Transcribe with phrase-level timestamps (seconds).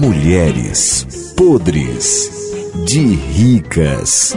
[0.00, 2.30] Mulheres podres
[2.86, 4.34] de ricas.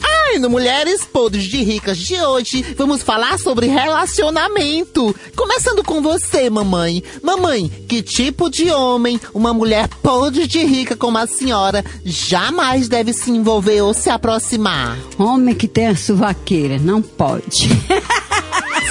[0.00, 5.12] Ai, no Mulheres Podres de Ricas de hoje, vamos falar sobre relacionamento.
[5.34, 7.02] Começando com você, mamãe.
[7.24, 13.12] Mamãe, que tipo de homem uma mulher podre de rica como a senhora jamais deve
[13.12, 14.96] se envolver ou se aproximar?
[15.18, 17.68] Homem que tem a suvaqueira, não pode.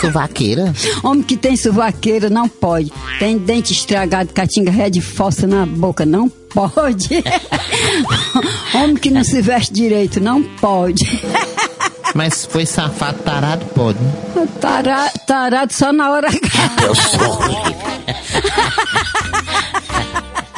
[0.08, 0.74] Suvaqueira?
[1.04, 2.92] Homem que tem suvaqueira, não pode.
[3.20, 7.10] Tem dente estragado, catinga ré de fossa na boca, não pode.
[8.74, 11.04] Homem que não se veste direito, não pode.
[12.14, 14.00] Mas foi safado, tarado, pode.
[14.00, 14.48] né?
[14.62, 16.30] Tara- tarado só na hora.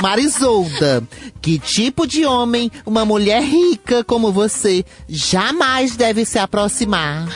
[0.01, 1.03] Marisolda,
[1.41, 7.27] que tipo de homem uma mulher rica como você jamais deve se aproximar?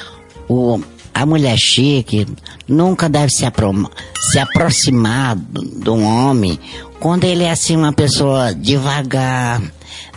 [0.48, 0.80] o,
[1.22, 2.28] a mulher chique
[2.68, 3.90] nunca deve se, apro-
[4.32, 6.60] se aproximar do- de um homem
[7.00, 9.62] quando ele é assim uma pessoa devagar,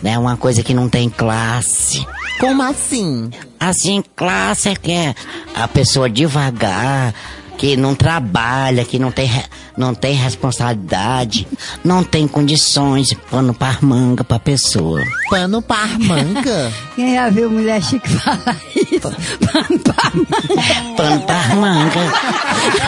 [0.01, 0.17] né?
[0.19, 2.05] Uma coisa que não tem classe.
[2.39, 3.29] Como assim?
[3.59, 5.15] Assim, classe é que é
[5.55, 7.13] a pessoa devagar,
[7.57, 9.31] que não trabalha, que não tem,
[9.77, 11.47] não tem responsabilidade,
[11.83, 15.01] não tem condições, pano par manga pra pessoa.
[15.29, 16.71] Pano par manga?
[16.95, 19.11] Quem já viu mulher chique falar isso?
[19.51, 20.95] Pano pra manga.
[20.97, 22.05] Pano par manga.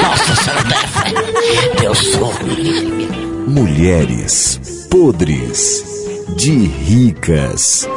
[0.02, 2.34] Nossa senhora, Deus sou.
[3.48, 5.84] Mulheres podres
[6.36, 7.88] de ricas.